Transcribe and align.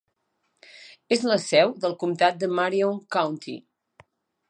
És 1.17 1.27
la 1.33 1.37
seu 1.45 1.75
del 1.85 1.95
comtat 2.05 2.43
de 2.45 2.53
Marion 2.61 3.01
County. 3.19 3.59